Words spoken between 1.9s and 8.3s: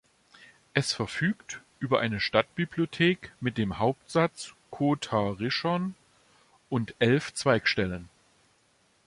eine Stadtbibliothek mit dem Hauptsitz "Kotar Rishon" und elf Zweigstellen.